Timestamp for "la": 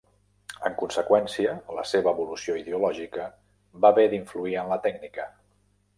1.79-1.83, 4.73-4.81